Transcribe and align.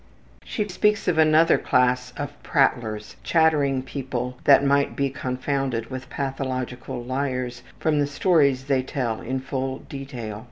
She 0.43 0.67
speaks 0.67 1.07
of 1.07 1.19
another 1.19 1.59
class 1.59 2.11
of 2.17 2.31
prattlers, 2.41 3.17
chattering 3.21 3.83
people 3.83 4.35
that 4.45 4.65
might 4.65 4.95
be 4.95 5.11
confounded 5.11 5.91
with 5.91 6.09
pathological 6.09 7.03
liars 7.03 7.61
from 7.79 7.99
the 7.99 8.07
stories 8.07 8.63
they 8.63 8.81
tell 8.81 9.21
in 9.21 9.39
full 9.41 9.77
detail. 9.87 10.39